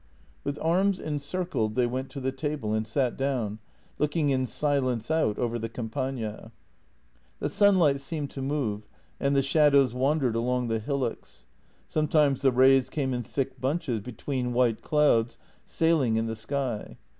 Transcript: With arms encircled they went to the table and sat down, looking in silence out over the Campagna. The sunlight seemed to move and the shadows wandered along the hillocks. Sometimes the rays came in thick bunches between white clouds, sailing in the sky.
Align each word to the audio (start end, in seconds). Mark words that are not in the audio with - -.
With 0.43 0.57
arms 0.63 0.99
encircled 0.99 1.75
they 1.75 1.85
went 1.85 2.09
to 2.09 2.19
the 2.19 2.31
table 2.31 2.73
and 2.73 2.87
sat 2.87 3.15
down, 3.17 3.59
looking 3.99 4.31
in 4.31 4.47
silence 4.47 5.11
out 5.11 5.37
over 5.37 5.59
the 5.59 5.69
Campagna. 5.69 6.51
The 7.37 7.49
sunlight 7.49 7.99
seemed 7.99 8.31
to 8.31 8.41
move 8.41 8.87
and 9.19 9.35
the 9.35 9.43
shadows 9.43 9.93
wandered 9.93 10.35
along 10.35 10.69
the 10.69 10.79
hillocks. 10.79 11.45
Sometimes 11.87 12.41
the 12.41 12.51
rays 12.51 12.89
came 12.89 13.13
in 13.13 13.21
thick 13.21 13.61
bunches 13.61 13.99
between 13.99 14.53
white 14.53 14.81
clouds, 14.81 15.37
sailing 15.65 16.15
in 16.15 16.25
the 16.25 16.35
sky. 16.35 16.97